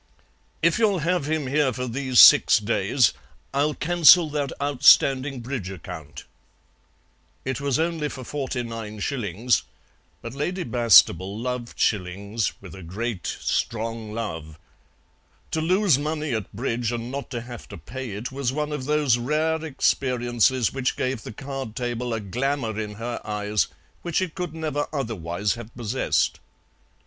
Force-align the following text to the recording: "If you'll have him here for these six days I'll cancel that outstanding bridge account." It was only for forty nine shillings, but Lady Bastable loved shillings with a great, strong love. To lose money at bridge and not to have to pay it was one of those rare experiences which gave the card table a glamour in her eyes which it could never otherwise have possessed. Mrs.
"If 0.63 0.79
you'll 0.79 0.97
have 1.05 1.27
him 1.27 1.45
here 1.45 1.71
for 1.71 1.85
these 1.85 2.19
six 2.19 2.57
days 2.57 3.13
I'll 3.53 3.75
cancel 3.75 4.31
that 4.31 4.51
outstanding 4.59 5.41
bridge 5.41 5.69
account." 5.69 6.25
It 7.45 7.61
was 7.61 7.77
only 7.77 8.09
for 8.09 8.23
forty 8.23 8.63
nine 8.63 8.99
shillings, 8.99 9.61
but 10.23 10.33
Lady 10.33 10.63
Bastable 10.63 11.37
loved 11.37 11.77
shillings 11.79 12.51
with 12.61 12.73
a 12.73 12.81
great, 12.81 13.27
strong 13.27 14.11
love. 14.11 14.57
To 15.51 15.61
lose 15.61 15.99
money 15.99 16.33
at 16.33 16.51
bridge 16.51 16.91
and 16.91 17.11
not 17.11 17.29
to 17.29 17.41
have 17.41 17.67
to 17.67 17.77
pay 17.77 18.09
it 18.13 18.31
was 18.31 18.51
one 18.51 18.71
of 18.71 18.85
those 18.85 19.19
rare 19.19 19.63
experiences 19.63 20.73
which 20.73 20.95
gave 20.95 21.21
the 21.21 21.31
card 21.31 21.75
table 21.75 22.11
a 22.11 22.19
glamour 22.19 22.79
in 22.79 22.95
her 22.95 23.21
eyes 23.23 23.67
which 24.01 24.19
it 24.19 24.33
could 24.33 24.55
never 24.55 24.87
otherwise 24.91 25.53
have 25.53 25.71
possessed. 25.75 26.37
Mrs. 26.39 26.39